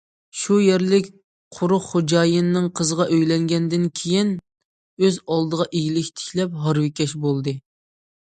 شۇ 0.43 0.55
يەرلىك 0.67 1.09
قورۇق 1.57 1.83
خوجايىنىنىڭ 1.87 2.65
قىزىغا 2.79 3.05
ئۆيلەنگەندىن 3.17 3.85
كېيىن، 4.01 4.33
ئۆز 5.05 5.21
ئالدىغا 5.35 5.67
ئىگىلىك 5.81 6.11
تىكلەپ 6.23 6.57
ھارۋىكەش 6.65 7.17
بولدى. 7.27 7.55